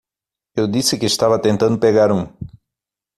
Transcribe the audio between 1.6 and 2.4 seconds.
pegar um.